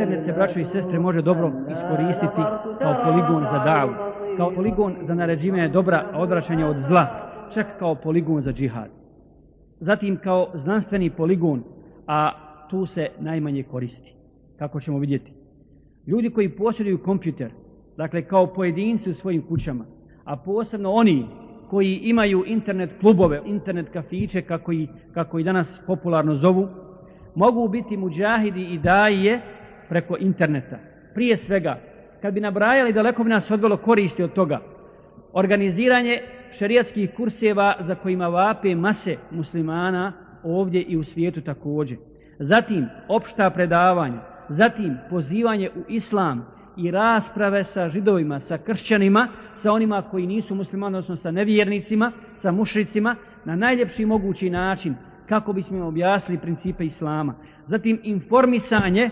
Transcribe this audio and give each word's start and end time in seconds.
internet 0.00 0.24
se, 0.24 0.32
braćo 0.32 0.60
i 0.60 0.64
sestre, 0.64 0.98
može 0.98 1.22
dobro 1.22 1.52
iskoristiti 1.72 2.42
kao 2.78 2.94
poligon 3.04 3.46
za 3.50 3.58
davu, 3.58 3.92
kao 4.36 4.50
poligon 4.54 4.96
za 5.02 5.14
naređivanje 5.14 5.68
dobra, 5.68 6.04
a 6.12 6.20
odvraćanje 6.20 6.64
od 6.64 6.76
zla, 6.78 7.06
čak 7.54 7.66
kao 7.78 7.94
poligon 7.94 8.42
za 8.42 8.52
džihad. 8.52 8.88
Zatim 9.80 10.16
kao 10.16 10.50
znanstveni 10.54 11.10
poligon, 11.10 11.62
a 12.06 12.30
tu 12.70 12.86
se 12.86 13.08
najmanje 13.18 13.62
koristi, 13.62 14.14
kako 14.58 14.80
ćemo 14.80 14.98
vidjeti. 14.98 15.32
Ljudi 16.06 16.30
koji 16.30 16.48
posjeduju 16.48 17.02
kompjuter, 17.02 17.50
dakle 17.96 18.22
kao 18.22 18.46
pojedinci 18.46 19.10
u 19.10 19.14
svojim 19.14 19.42
kućama, 19.42 19.84
a 20.24 20.36
posebno 20.36 20.92
oni 20.92 21.26
koji 21.70 22.00
imaju 22.02 22.44
internet 22.46 22.90
klubove, 23.00 23.42
internet 23.44 23.88
kafiće, 23.92 24.42
kako 24.42 24.72
i, 24.72 24.88
kako 25.14 25.38
i 25.38 25.44
danas 25.44 25.80
popularno 25.86 26.34
zovu, 26.34 26.68
mogu 27.34 27.68
biti 27.68 27.96
muđahidi 27.96 28.64
i 28.64 28.78
daje 28.78 29.40
preko 29.90 30.16
interneta. 30.20 30.78
Prije 31.14 31.36
svega, 31.36 31.78
kad 32.22 32.34
bi 32.34 32.40
nabrajali 32.40 32.92
daleko 32.92 33.24
bi 33.24 33.30
nas 33.30 33.50
odvelo 33.50 33.76
koristi 33.76 34.22
od 34.22 34.32
toga, 34.32 34.60
organiziranje 35.32 36.20
šerijatskih 36.52 37.10
kurseva 37.16 37.74
za 37.80 37.94
kojima 37.94 38.28
vape 38.28 38.74
mase 38.74 39.16
muslimana 39.30 40.12
ovdje 40.42 40.82
i 40.82 40.96
u 40.96 41.04
svijetu 41.04 41.40
također. 41.40 41.98
Zatim, 42.38 42.86
opšta 43.08 43.50
predavanja, 43.50 44.20
zatim 44.48 44.96
pozivanje 45.10 45.70
u 45.70 45.82
islam 45.88 46.46
i 46.76 46.90
rasprave 46.90 47.64
sa 47.64 47.88
židovima, 47.88 48.40
sa 48.40 48.58
kršćanima, 48.58 49.28
sa 49.56 49.72
onima 49.72 50.02
koji 50.02 50.26
nisu 50.26 50.54
muslimani, 50.54 50.96
odnosno 50.96 51.16
sa 51.16 51.30
nevjernicima, 51.30 52.12
sa 52.36 52.52
mušricima, 52.52 53.16
na 53.44 53.56
najljepši 53.56 54.06
mogući 54.06 54.50
način, 54.50 54.94
kako 55.28 55.52
bismo 55.52 55.76
im 55.76 55.82
objasnili 55.82 56.40
principe 56.40 56.86
islama. 56.86 57.34
Zatim 57.66 58.00
informisanje 58.02 59.10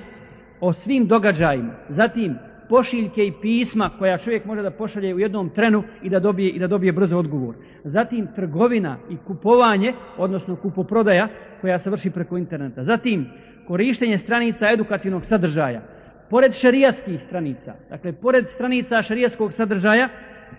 o 0.61 0.73
svim 0.73 1.07
događajima. 1.07 1.73
Zatim 1.89 2.35
pošiljke 2.69 3.27
i 3.27 3.33
pisma 3.43 3.91
koja 3.99 4.19
čovjek 4.19 4.45
može 4.45 4.63
da 4.63 4.71
pošalje 4.71 5.15
u 5.15 5.19
jednom 5.19 5.51
trenu 5.51 5.82
i 6.02 6.10
da 6.10 6.21
dobije 6.21 6.51
i 6.51 6.59
da 6.59 6.66
dobije 6.66 6.93
brzo 6.93 7.19
odgovor. 7.19 7.55
Zatim 7.85 8.29
trgovina 8.35 8.97
i 9.10 9.16
kupovanje, 9.27 9.93
odnosno 10.16 10.57
kupoprodaja 10.57 11.29
koja 11.60 11.79
se 11.79 11.91
vrši 11.91 12.10
preko 12.10 12.37
interneta. 12.37 12.85
Zatim 12.85 13.27
korištenje 13.66 14.19
stranica 14.19 14.73
edukativnog 14.73 15.24
sadržaja. 15.24 15.82
Pored 16.30 16.55
šerijatskih 16.55 17.21
stranica, 17.27 17.75
dakle 17.91 18.13
pored 18.13 18.49
stranica 18.49 19.02
šerijatskog 19.02 19.52
sadržaja, 19.52 20.09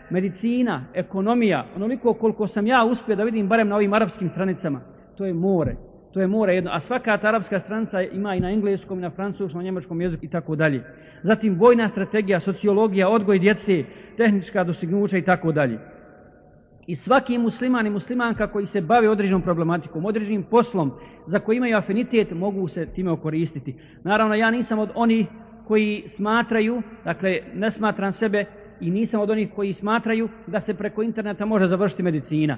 medicina, 0.10 0.86
ekonomija, 0.94 1.66
onoliko 1.76 2.14
koliko 2.14 2.48
sam 2.48 2.68
ja 2.68 2.86
uspio 2.86 3.16
da 3.16 3.24
vidim 3.24 3.48
barem 3.48 3.68
na 3.68 3.76
ovim 3.76 3.94
arapskim 3.94 4.30
stranicama, 4.30 4.82
to 5.18 5.26
je 5.26 5.34
more. 5.34 5.89
To 6.14 6.22
je 6.22 6.28
more 6.28 6.56
jedno, 6.56 6.72
a 6.74 6.80
svaka 6.80 7.18
ta 7.18 7.28
arapska 7.28 7.60
stranica 7.60 8.02
ima 8.02 8.36
i 8.36 8.40
na 8.40 8.52
engleskom, 8.52 8.98
i 8.98 9.02
na 9.02 9.10
francuskom, 9.10 9.62
i 9.62 9.64
na 9.64 9.66
njemačkom 9.66 10.02
jeziku 10.02 10.26
i 10.26 10.30
tako 10.30 10.56
dalje. 10.56 10.84
Zatim 11.24 11.56
vojna 11.56 11.90
strategija, 11.90 12.40
sociologija, 12.40 13.10
odgoj 13.10 13.40
djece, 13.40 13.84
tehnička 14.18 14.64
dostignuća 14.64 15.18
i 15.18 15.22
tako 15.22 15.52
dalje. 15.52 15.80
I 16.88 16.96
svaki 16.96 17.38
musliman 17.38 17.88
i 17.88 17.90
muslimanka 17.90 18.48
koji 18.48 18.66
se 18.66 18.82
bave 18.82 19.10
određenom 19.10 19.42
problematikom, 19.42 20.06
određenim 20.06 20.44
poslom 20.44 20.92
za 21.28 21.40
koji 21.40 21.58
imaju 21.58 21.78
afinitet, 21.78 22.32
mogu 22.32 22.68
se 22.68 22.86
time 22.86 23.12
okoristiti. 23.12 23.76
Naravno, 24.04 24.36
ja 24.36 24.52
nisam 24.52 24.80
od 24.80 24.90
onih 24.96 25.28
koji 25.68 26.04
smatraju, 26.08 26.82
dakle, 27.06 27.40
ne 27.56 27.72
smatram 27.72 28.14
sebe 28.14 28.46
i 28.82 28.92
nisam 28.92 29.22
od 29.22 29.30
onih 29.30 29.50
koji 29.56 29.74
smatraju 29.74 30.30
da 30.48 30.60
se 30.60 30.74
preko 30.74 31.04
interneta 31.04 31.46
može 31.46 31.68
završiti 31.68 32.04
medicina 32.04 32.58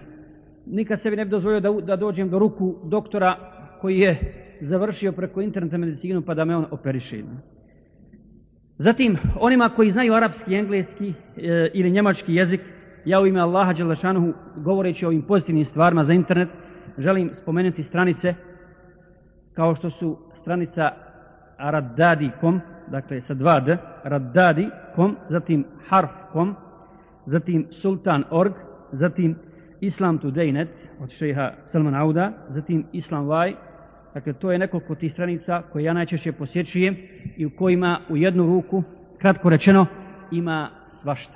nikad 0.66 1.02
sebi 1.02 1.16
ne 1.16 1.26
bi 1.26 1.32
dozvolio 1.32 1.60
da, 1.60 1.72
da 1.72 1.96
dođem 1.96 2.30
do 2.30 2.40
ruku 2.40 2.76
doktora 2.84 3.36
koji 3.82 4.00
je 4.00 4.18
završio 4.62 5.12
preko 5.12 5.42
interneta 5.42 5.78
medicinu 5.78 6.22
pa 6.22 6.34
da 6.34 6.46
me 6.46 6.56
on 6.56 6.66
operiše. 6.72 7.24
Zatim, 8.78 9.18
onima 9.40 9.70
koji 9.70 9.92
znaju 9.92 10.14
arapski, 10.14 10.56
engleski 10.56 11.14
e, 11.38 11.70
ili 11.74 11.92
njemački 11.92 12.34
jezik, 12.36 12.62
ja 13.06 13.22
u 13.22 13.28
ime 13.28 13.40
Allaha 13.40 13.74
Đelešanuhu, 13.74 14.34
govoreći 14.58 15.06
o 15.06 15.08
ovim 15.08 15.22
pozitivnim 15.22 15.66
stvarima 15.66 16.04
za 16.04 16.14
internet, 16.14 16.50
želim 16.98 17.30
spomenuti 17.34 17.84
stranice 17.84 18.36
kao 19.54 19.76
što 19.76 19.90
su 19.90 20.18
stranica 20.42 20.92
raddadi.com, 21.58 22.62
dakle 22.88 23.22
sa 23.22 23.34
dva 23.34 23.60
d, 23.60 23.78
raddadi.com, 24.04 25.16
zatim 25.30 25.66
harf.com, 25.88 26.56
zatim 27.26 27.68
sultan.org, 27.72 28.54
zatim 28.92 29.36
Islam 29.82 30.18
Today.net 30.18 30.70
od 31.00 31.12
šeha 31.12 31.52
Salman 31.66 31.96
Auda, 31.96 32.32
zatim 32.50 32.86
Islam 32.94 33.28
Y, 33.48 33.56
dakle 34.14 34.34
to 34.34 34.52
je 34.52 34.58
nekoliko 34.58 34.96
tih 34.96 35.12
stranica 35.12 35.62
koje 35.72 35.84
ja 35.84 35.94
najčešće 35.94 36.32
posjećujem 36.32 36.98
i 37.38 37.46
u 37.46 37.50
kojima 37.50 38.00
u 38.10 38.18
jednu 38.18 38.46
ruku, 38.46 38.84
kratko 39.18 39.50
rečeno, 39.50 39.86
ima 40.32 40.70
svašta. 40.88 41.34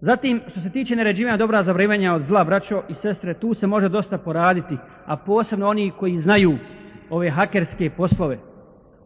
Zatim, 0.00 0.40
što 0.46 0.60
se 0.60 0.70
tiče 0.70 0.96
neređivanja 0.96 1.36
dobra 1.36 1.62
zavrivanja 1.62 2.14
od 2.14 2.22
zla, 2.22 2.44
braćo 2.44 2.82
i 2.88 2.94
sestre, 2.94 3.34
tu 3.34 3.54
se 3.54 3.66
može 3.66 3.88
dosta 3.88 4.18
poraditi, 4.18 4.76
a 5.06 5.16
posebno 5.16 5.68
oni 5.68 5.92
koji 5.98 6.20
znaju 6.20 6.58
ove 7.10 7.30
hakerske 7.30 7.90
poslove, 7.90 8.38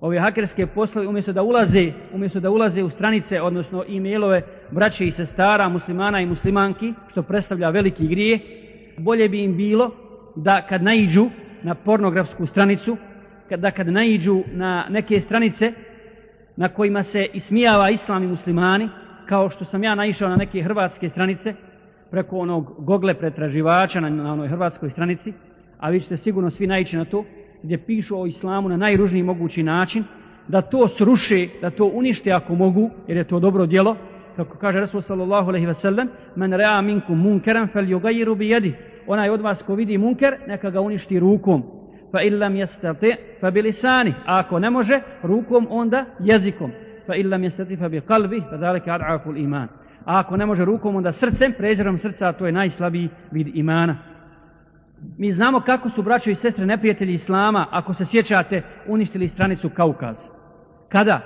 ove 0.03 0.19
hakerske 0.19 0.67
poslove 0.67 1.09
umjesto 1.09 1.33
da 1.33 1.43
ulaze, 1.43 1.93
umjesto 2.13 2.41
da 2.41 2.51
ulaze 2.51 2.83
u 2.83 2.91
stranice, 2.91 3.41
odnosno 3.41 3.85
e-mailove 3.89 4.43
braće 4.71 5.07
i 5.07 5.13
sestara, 5.13 5.69
muslimana 5.69 6.21
i 6.21 6.27
muslimanki, 6.27 6.95
što 7.11 7.23
predstavlja 7.23 7.71
veliki 7.71 8.09
grije, 8.09 8.39
bolje 8.99 9.29
bi 9.29 9.43
im 9.45 9.57
bilo 9.57 9.91
da 10.37 10.63
kad 10.69 10.83
naiđu 10.83 11.29
na 11.63 11.75
pornografsku 11.75 12.47
stranicu, 12.47 12.97
da 13.57 13.71
kad 13.71 13.87
naiđu 13.87 14.43
na 14.53 14.87
neke 14.91 15.21
stranice 15.21 15.73
na 16.57 16.69
kojima 16.69 17.03
se 17.03 17.27
ismijava 17.35 17.91
islam 17.91 18.25
i 18.25 18.27
muslimani, 18.27 18.89
kao 19.29 19.51
što 19.51 19.65
sam 19.65 19.85
ja 19.85 19.95
naišao 19.95 20.29
na 20.29 20.37
neke 20.37 20.63
hrvatske 20.63 21.09
stranice, 21.09 21.55
preko 22.11 22.39
onog 22.39 22.75
gogle 22.79 23.15
pretraživača 23.15 24.01
na, 24.01 24.11
na 24.11 24.33
onoj 24.33 24.49
hrvatskoj 24.49 24.91
stranici, 24.91 25.33
a 25.79 25.91
vi 25.91 26.01
ćete 26.01 26.17
sigurno 26.17 26.51
svi 26.51 26.67
naići 26.67 26.97
na 26.97 27.05
to, 27.05 27.25
gdje 27.63 27.79
pišu 27.79 28.21
o 28.21 28.27
islamu 28.27 28.69
na 28.69 28.77
najružniji 28.77 29.23
mogući 29.23 29.63
način, 29.63 30.05
da 30.49 30.61
to 30.61 30.89
sruše, 30.89 31.49
da 31.61 31.71
to 31.71 31.87
unište 31.87 32.33
ako 32.33 32.55
mogu, 32.55 32.91
jer 33.09 33.17
je 33.17 33.25
to 33.25 33.41
dobro 33.41 33.67
djelo, 33.67 33.97
kako 34.37 34.59
kaže 34.59 34.81
Rasul 34.81 35.01
sallallahu 35.01 35.49
alejhi 35.49 35.67
ve 35.67 35.75
sellem, 35.75 36.09
men 36.37 36.53
rea 36.53 36.81
minkum 36.83 37.19
munkeran 37.19 37.69
falyughayyiru 37.75 38.35
bi 38.35 38.49
yadihi. 38.49 38.75
Onaj 39.07 39.31
od 39.31 39.41
vas 39.41 39.63
ko 39.63 39.75
vidi 39.75 39.99
munker, 39.99 40.37
neka 40.47 40.71
ga 40.71 40.81
uništi 40.81 41.21
rukom. 41.21 41.63
Fa 42.13 42.23
illam 42.23 42.55
yastati 42.55 43.17
fa 43.41 43.51
bi 43.51 43.63
lisani. 43.63 44.15
Ako 44.27 44.59
ne 44.59 44.71
može 44.71 45.01
rukom, 45.23 45.67
onda 45.71 46.05
jezikom. 46.21 46.71
Fa 47.07 47.15
illam 47.15 47.43
yastati 47.43 47.79
fa 47.79 47.89
bi 47.89 48.01
qalbi, 48.01 48.43
fa 48.51 48.59
zalika 48.59 48.93
ad'afu 48.95 49.31
al-iman. 49.31 49.69
A 50.05 50.19
ako 50.21 50.37
ne 50.37 50.47
može 50.47 50.65
rukom, 50.65 50.97
onda 50.97 51.13
srcem, 51.13 51.53
prezirom 51.59 51.99
srca, 51.99 52.33
to 52.33 52.47
je 52.47 52.53
najslabiji 52.53 53.09
vid 53.31 53.57
imana. 53.57 54.12
Mi 55.19 55.33
znamo 55.33 55.61
kako 55.61 55.91
su 55.91 56.03
braćo 56.03 56.31
i 56.31 56.35
sestre 56.35 56.67
neprijatelji 56.67 57.15
Islama, 57.15 57.67
ako 57.71 57.95
se 57.95 58.05
sjećate, 58.05 58.63
uništili 58.87 59.29
stranicu 59.29 59.71
Kaukaz. 59.71 60.19
Kada? 60.89 61.21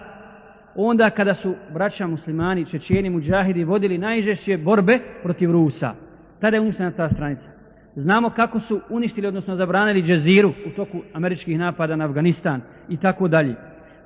Onda 0.74 1.10
kada 1.10 1.34
su 1.34 1.54
braća 1.72 2.06
muslimani, 2.06 2.64
čečeni, 2.64 3.10
muđahidi 3.10 3.64
vodili 3.64 3.98
najžešće 3.98 4.56
borbe 4.56 4.98
protiv 5.22 5.52
Rusa. 5.52 5.94
Tada 6.40 6.56
je 6.56 6.60
uništena 6.60 6.90
ta 6.90 7.08
stranica. 7.08 7.48
Znamo 7.94 8.30
kako 8.30 8.60
su 8.60 8.80
uništili, 8.88 9.26
odnosno 9.26 9.56
zabranili 9.56 10.02
džeziru 10.02 10.52
u 10.66 10.70
toku 10.70 11.02
američkih 11.12 11.58
napada 11.58 11.96
na 11.96 12.04
Afganistan 12.04 12.60
i 12.88 12.96
tako 12.96 13.28
dalje. 13.28 13.54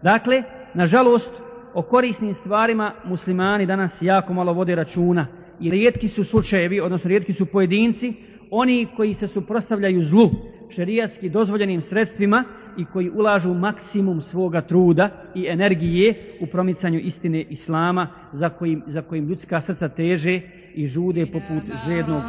Dakle, 0.02 0.42
nažalost, 0.74 1.30
o 1.74 1.82
korisnim 1.82 2.34
stvarima 2.34 2.92
muslimani 3.04 3.66
danas 3.66 4.02
jako 4.02 4.34
malo 4.34 4.52
vode 4.52 4.74
računa 4.74 5.26
i 5.60 5.70
rijetki 5.70 6.08
su 6.08 6.24
slučajevi, 6.24 6.80
odnosno 6.80 7.08
rijetki 7.08 7.32
su 7.32 7.46
pojedinci 7.46 8.14
oni 8.50 8.86
koji 8.96 9.14
se 9.14 9.28
suprostavljaju 9.28 10.04
zlu 10.04 10.30
šerijatski 10.70 11.28
dozvoljenim 11.28 11.82
sredstvima 11.82 12.44
i 12.78 12.84
koji 12.84 13.10
ulažu 13.10 13.54
maksimum 13.54 14.22
svoga 14.22 14.60
truda 14.60 15.10
i 15.34 15.46
energije 15.46 16.14
u 16.40 16.46
promicanju 16.46 16.98
istine 16.98 17.42
islama 17.42 18.08
za 18.32 18.48
kojim, 18.48 18.82
za 18.86 19.02
kojim 19.02 19.28
ljudska 19.28 19.60
srca 19.60 19.88
teže 19.88 20.40
i 20.74 20.88
žude 20.88 21.26
poput 21.26 21.62
žednog 21.86 22.18